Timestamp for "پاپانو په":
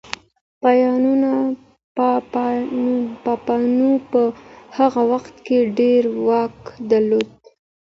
3.25-4.21